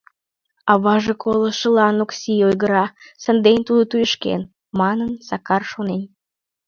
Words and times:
«Аваже 0.71 1.13
колышылан 1.23 1.95
Окси 2.03 2.31
ойгыра, 2.47 2.85
сандене 3.23 3.61
тудо 3.67 3.83
туешкен»,— 3.91 4.41
манын, 4.79 5.11
Сакар 5.27 5.63
шонен. 5.71 6.01